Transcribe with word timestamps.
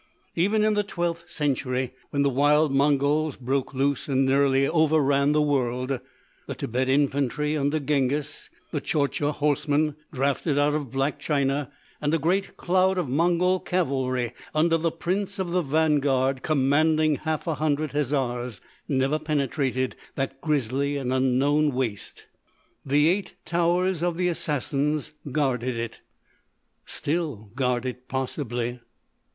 Even 0.35 0.63
in 0.63 0.73
the 0.73 0.81
twelfth 0.81 1.29
century, 1.31 1.93
when 2.09 2.23
the 2.23 2.29
wild 2.31 2.71
Mongols 2.73 3.35
broke 3.35 3.71
loose 3.71 4.07
and 4.07 4.25
nearly 4.25 4.67
overran 4.67 5.31
the 5.31 5.43
world, 5.43 5.99
the 6.47 6.55
Tibet 6.55 6.89
infantry 6.89 7.55
under 7.55 7.79
Genghis, 7.79 8.49
the 8.71 8.81
Tchortcha 8.81 9.31
horsemen 9.31 9.95
drafted 10.11 10.57
out 10.57 10.73
of 10.73 10.89
Black 10.89 11.19
China, 11.19 11.71
and 12.01 12.11
a 12.15 12.17
great 12.17 12.57
cloud 12.57 12.97
of 12.97 13.09
Mongol 13.09 13.59
cavalry 13.59 14.33
under 14.55 14.75
the 14.75 14.89
Prince 14.89 15.37
of 15.37 15.51
the 15.51 15.61
Vanguard 15.61 16.41
commanding 16.41 17.17
half 17.17 17.45
a 17.45 17.53
hundred 17.53 17.91
Hezars, 17.91 18.59
never 18.87 19.19
penetrated 19.19 19.95
that 20.15 20.41
grisly 20.41 20.97
and 20.97 21.13
unknown 21.13 21.75
waste. 21.75 22.25
The 22.83 23.07
"Eight 23.07 23.35
Towers 23.45 24.01
of 24.01 24.17
the 24.17 24.29
Assassins" 24.29 25.11
guarded 25.31 25.77
it—still 25.77 27.51
guard 27.55 27.85
it, 27.85 28.07
possibly. 28.07 28.79